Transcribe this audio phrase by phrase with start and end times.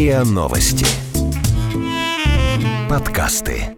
[0.00, 0.86] РИА Новости.
[2.88, 3.76] Подкасты.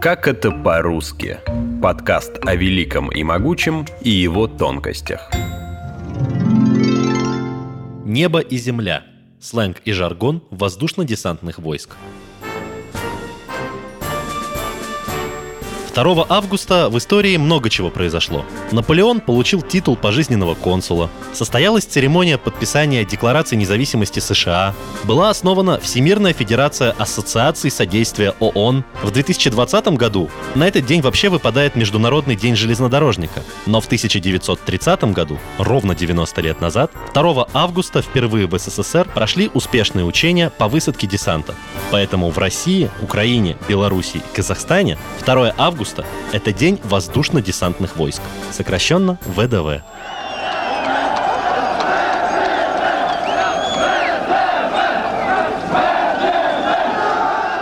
[0.00, 1.36] Как это по-русски?
[1.82, 5.30] Подкаст о великом и могучем и его тонкостях.
[8.06, 9.04] Небо и земля.
[9.38, 11.90] Сленг и жаргон воздушно-десантных войск.
[15.94, 18.44] 2 августа в истории много чего произошло.
[18.70, 21.10] Наполеон получил титул пожизненного консула.
[21.32, 24.74] Состоялась церемония подписания Декларации независимости США.
[25.04, 28.84] Была основана Всемирная Федерация Ассоциаций Содействия ООН.
[29.02, 33.42] В 2020 году на этот день вообще выпадает Международный день железнодорожника.
[33.66, 40.04] Но в 1930 году, ровно 90 лет назад, 2 августа впервые в СССР прошли успешные
[40.04, 41.54] учения по высадке десанта.
[41.90, 44.96] Поэтому в России, Украине, Беларуси и Казахстане
[45.26, 48.20] 2 августа августа– это День воздушно-десантных войск,
[48.52, 49.80] сокращенно ВДВ.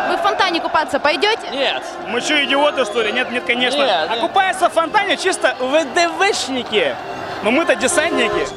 [0.09, 1.48] Вы в фонтане купаться пойдете?
[1.53, 1.83] Нет.
[2.09, 3.12] Мы что, идиоты, что ли?
[3.12, 3.79] Нет, нет, конечно.
[3.79, 4.20] Нет, а нет.
[4.20, 6.97] купаются в фонтане чисто ВДВшники.
[7.45, 8.48] Но мы-то десантники.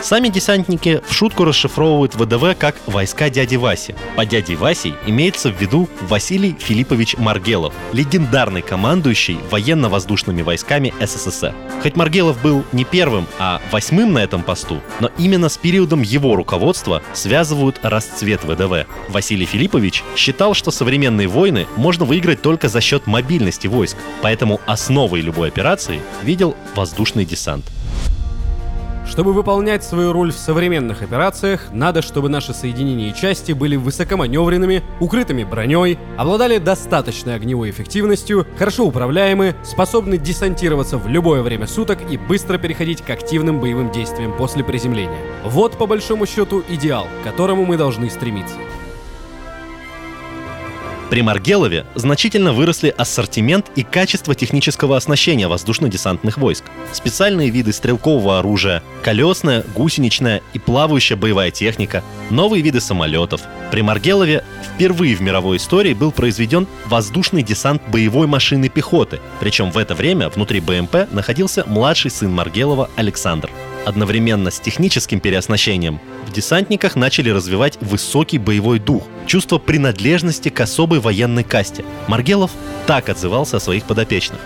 [0.00, 3.96] Сами десантники в шутку расшифровывают ВДВ как «войска дяди Васи».
[4.16, 11.52] По дяде Васи имеется в виду Василий Филиппович Маргелов, легендарный командующий военно-воздушными войсками СССР.
[11.82, 16.36] Хоть Маргелов был не первым, а восьмым на этом посту, но именно с периодом его
[16.36, 18.86] руководства связывают расцвет ВДВ.
[19.08, 25.20] Василий Филиппович считал, что современные войны можно выиграть только за счет мобильности войск, поэтому основой
[25.22, 27.64] любой операции видел воздушный десант.
[29.08, 34.82] Чтобы выполнять свою роль в современных операциях, надо, чтобы наши соединения и части были высокоманевренными,
[35.00, 42.18] укрытыми броней, обладали достаточной огневой эффективностью, хорошо управляемы, способны десантироваться в любое время суток и
[42.18, 45.18] быстро переходить к активным боевым действиям после приземления.
[45.42, 48.56] Вот, по большому счету, идеал, к которому мы должны стремиться.
[51.10, 56.64] При Маргелове значительно выросли ассортимент и качество технического оснащения воздушно-десантных войск.
[56.92, 63.40] Специальные виды стрелкового оружия, колесная, гусеничная и плавающая боевая техника, новые виды самолетов.
[63.70, 64.44] При Маргелове
[64.74, 70.28] впервые в мировой истории был произведен воздушный десант боевой машины пехоты, причем в это время
[70.28, 73.50] внутри БМП находился младший сын Маргелова Александр.
[73.86, 81.00] Одновременно с техническим переоснащением в десантниках начали развивать высокий боевой дух, чувство принадлежности к особой
[81.00, 81.84] военной касте.
[82.06, 82.50] Маргелов
[82.86, 84.38] так отзывался о своих подопечных.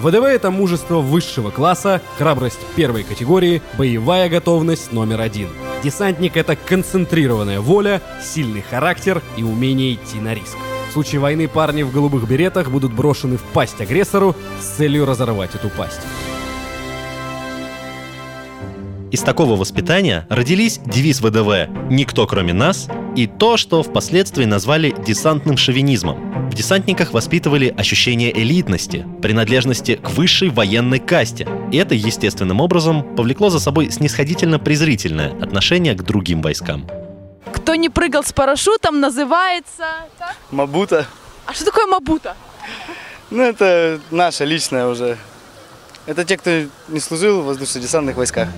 [0.00, 5.48] ВДВ— это мужество высшего класса, храбрость первой категории, боевая готовность номер один.
[5.82, 10.56] Десантник— это концентрированная воля, сильный характер и умение идти на риск.
[10.90, 15.54] В случае войны парни в голубых беретах будут брошены в пасть агрессору с целью разорвать
[15.54, 16.00] эту пасть.
[19.12, 25.56] Из такого воспитания родились девиз ВДВ «Никто кроме нас» и то, что впоследствии назвали десантным
[25.56, 26.50] шовинизмом.
[26.50, 31.46] В десантниках воспитывали ощущение элитности, принадлежности к высшей военной касте.
[31.70, 36.88] И это естественным образом повлекло за собой снисходительно-презрительное отношение к другим войскам.
[37.52, 39.84] Кто не прыгал с парашютом, называется...
[40.18, 40.36] как?
[40.50, 41.06] Мабута.
[41.46, 42.36] А что такое мабута?
[43.30, 45.16] Ну, это наше личное уже.
[46.06, 46.50] Это те, кто
[46.88, 48.48] не служил в воздушно-десантных войсках.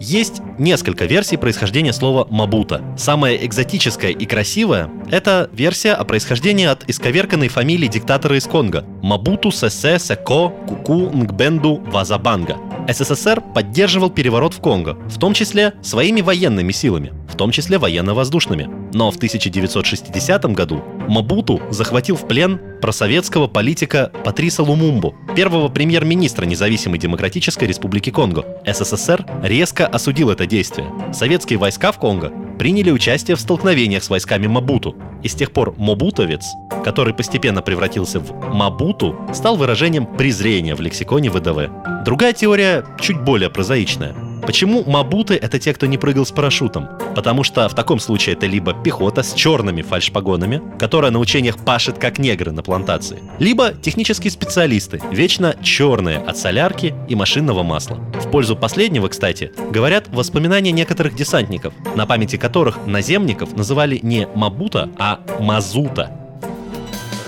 [0.00, 2.82] Есть несколько версий происхождения слова «мабута».
[2.96, 9.50] Самая экзотическая и красивая— это версия о происхождении от исковерканной фамилии диктатора из Конго— Мабуту
[9.50, 12.58] Сесе Секо Куку Нгбенду Вазабанга.
[12.88, 18.68] СССР поддерживал переворот в Конго, в том числе своими военными силами, в том числе военно-воздушными.
[18.94, 26.98] Но в 1960 году Мабуту захватил в плен просоветского политика Патриса Лумумбу, первого премьер-министра независимой
[26.98, 28.44] демократической республики Конго.
[28.66, 30.88] СССР резко осудил это действие.
[31.12, 34.96] Советские войска в Конго приняли участие в столкновениях с войсками Мабуту.
[35.22, 36.46] И с тех пор «мобутовец»,
[36.84, 41.70] который постепенно превратился в «мабуту», стал выражением презрения в лексиконе ВДВ.
[42.04, 44.14] Другая теория чуть более прозаичная.
[44.48, 46.88] Почему мабуты— это те, кто не прыгал с парашютом?
[47.14, 51.98] Потому что в таком случае это либо пехота с черными фальшпогонами, которая на учениях пашет
[51.98, 57.96] как негры на плантации, либо технические специалисты, вечно черные от солярки и машинного масла.
[57.96, 64.88] В пользу последнего, кстати, говорят воспоминания некоторых десантников, на памяти которых наземников называли не мабута,
[64.98, 66.10] а мазута.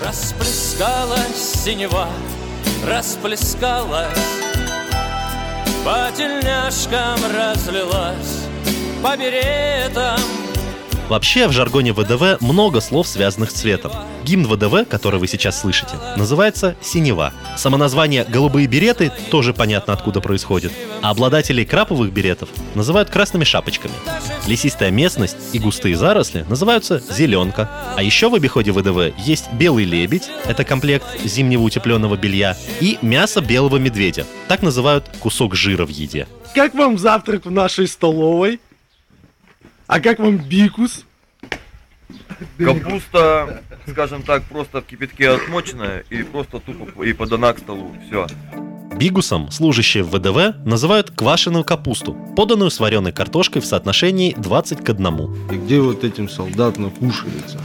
[0.03, 2.07] Расплескалась синева,
[2.83, 4.40] расплескалась
[5.83, 8.45] По тельняшкам разлилась
[9.03, 10.20] По беретам
[11.11, 13.91] Вообще, в жаргоне ВДВ много слов, связанных с цветом.
[14.23, 17.33] Гимн ВДВ, который вы сейчас слышите, называется «Синева».
[17.57, 20.71] Самоназвание «Голубые береты» тоже понятно, откуда происходит.
[21.01, 23.93] А обладателей краповых беретов называют красными шапочками.
[24.47, 27.69] Лесистая местность и густые заросли называются «зеленка».
[27.97, 33.41] А еще в обиходе ВДВ есть белый лебедь, это комплект зимнего утепленного белья, и мясо
[33.41, 34.25] белого медведя.
[34.47, 36.29] Так называют кусок жира в еде.
[36.55, 38.61] Как вам завтрак в нашей столовой?
[39.91, 41.03] А как вам бикус?
[42.57, 47.91] Капуста, скажем так, просто в кипятке отмоченная и просто тупо и подана к столу.
[48.07, 48.25] Все.
[48.97, 54.89] Бигусом служащие в ВДВ называют квашеную капусту, поданную с вареной картошкой в соотношении 20 к
[54.89, 55.07] 1.
[55.51, 57.59] И где вот этим солдатам кушается?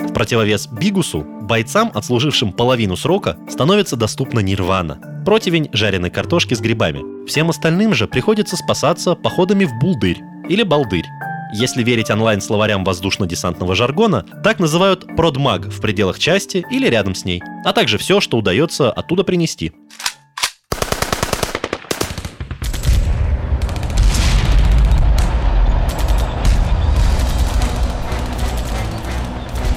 [0.00, 7.26] В противовес бигусу, бойцам, отслужившим половину срока, становится доступна нирвана– противень жареной картошки с грибами.
[7.28, 10.18] Всем остальным же приходится спасаться походами в булдырь
[10.48, 11.06] или балдырь.
[11.52, 17.42] Если верить онлайн-словарям воздушно-десантного жаргона, так называют продмаг в пределах части или рядом с ней,
[17.64, 19.72] а также все, что удается оттуда принести.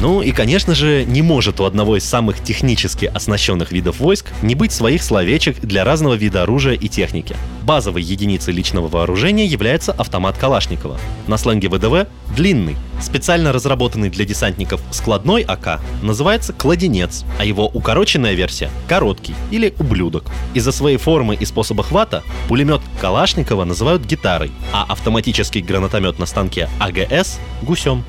[0.04, 4.54] Ну и, конечно же, не может у одного из самых технически оснащенных видов войск не
[4.54, 7.38] быть своих словечек для разного вида оружия и техники.
[7.62, 11.00] Базовой единицей личного вооружения является автомат Калашникова.
[11.28, 12.76] На сленге ВДВ– длинный.
[13.02, 20.26] Специально разработанный для десантников складной АК называется кладенец, а его укороченная версия– короткий или ублюдок.
[20.54, 26.68] Из-за своей формы и способа хвата пулемет Калашникова называют гитарой, а автоматический гранатомет на станке
[26.82, 28.04] АГС– гусем.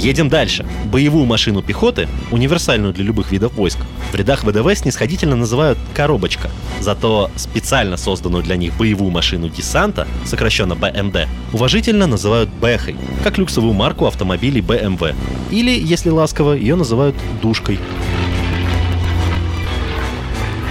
[0.00, 0.64] Едем дальше.
[0.86, 3.78] Боевую машину пехоты, универсальную для любых видов войск,
[4.12, 6.50] в рядах ВДВ снисходительно называют «коробочка».
[6.80, 13.74] Зато специально созданную для них боевую машину десанта, сокращенно БМД, уважительно называют «бэхой», как люксовую
[13.74, 15.14] марку автомобилей BMW.
[15.50, 17.78] Или, если ласково, ее называют «душкой».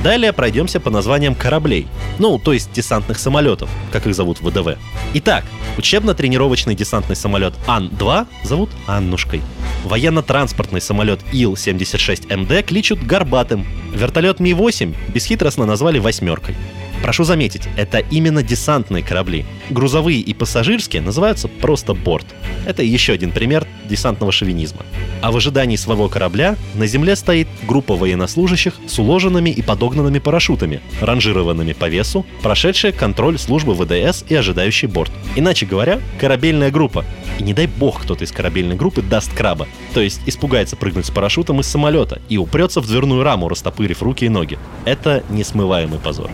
[0.03, 1.85] Далее пройдемся по названиям кораблей,
[2.19, 4.77] ну, то есть десантных самолетов, как их зовут в ВДВ.
[5.15, 5.43] Итак,
[5.77, 9.41] учебно-тренировочный десантный самолет Ан-2 зовут Аннушкой.
[9.83, 13.67] Военно-транспортный самолет Ил-76МД кличут Горбатым.
[13.93, 16.55] Вертолет Ми-8 бесхитростно назвали «восьмеркой».
[17.01, 19.45] Прошу заметить, это именно десантные корабли.
[19.69, 22.25] Грузовые и пассажирские называются просто борт.
[22.65, 24.85] Это еще один пример десантного шовинизма.
[25.21, 30.81] А в ожидании своего корабля на земле стоит группа военнослужащих с уложенными и подогнанными парашютами,
[31.01, 35.11] ранжированными по весу, прошедшие контроль службы ВДС и ожидающий борт.
[35.35, 37.05] Иначе говоря, корабельная группа.
[37.39, 41.11] И не дай бог кто-то из корабельной группы даст краба, то есть испугается прыгнуть с
[41.11, 44.59] парашютом из самолета и упрется в дверную раму, растопырив руки и ноги.
[44.85, 46.29] Это несмываемый позор.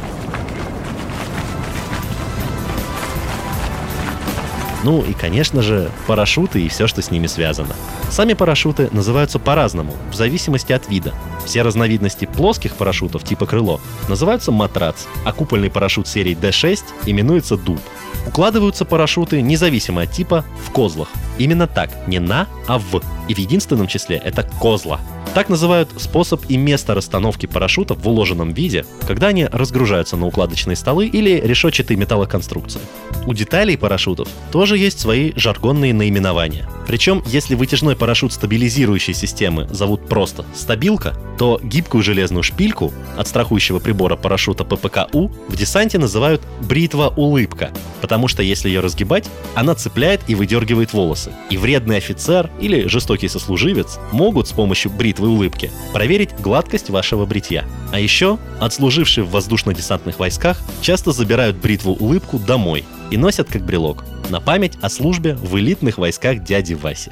[4.86, 7.76] Ну и, конечно же, парашюты и все, что с ними связано.
[8.12, 11.12] Сами парашюты называются по-разному, в зависимости от вида.
[11.44, 17.80] Все разновидности плоских парашютов типа крыло называются матрац, а купольный парашют серии D6 именуется дуб.
[18.28, 21.10] Укладываются парашюты независимо от типа в козлах.
[21.40, 23.02] Именно так, не на, а в.
[23.28, 25.00] И в единственном числе это козла.
[25.36, 30.78] Так называют способ и место расстановки парашютов в уложенном виде, когда они разгружаются на укладочные
[30.78, 32.80] столы или решетчатые металлоконструкции.
[33.28, 36.70] У деталей парашютов тоже есть свои жаргонные наименования.
[36.88, 43.80] Причем, если вытяжной парашют стабилизирующей системы зовут просто «стабилка», то гибкую железную шпильку от страхующего
[43.80, 47.72] прибора парашюта ППКУ в десанте называют «бритва-улыбка»,
[48.02, 51.32] потому что если ее разгибать, она цепляет и выдергивает волосы.
[51.50, 57.66] И вредный офицер или жестокий сослуживец могут с помощью бритвы улыбки проверить гладкость вашего бритья.
[57.92, 64.40] А еще отслужившие в воздушно-десантных войсках часто забирают бритву-улыбку домой и носят как брелок на
[64.42, 67.12] память о службе в элитных войсках дяди Васи.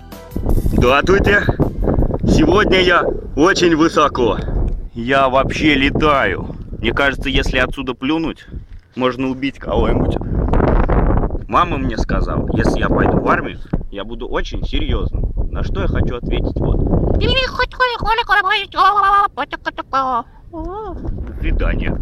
[0.73, 1.43] Здравствуйте!
[2.25, 3.03] Сегодня я
[3.35, 4.37] очень высоко.
[4.93, 6.55] Я вообще летаю.
[6.79, 8.45] Мне кажется, если отсюда плюнуть,
[8.95, 10.17] можно убить кого-нибудь.
[11.47, 13.59] Мама мне сказала, если я пойду в армию,
[13.91, 15.31] я буду очень серьезным.
[15.51, 17.19] На что я хочу ответить вот.
[20.51, 22.01] До свидания.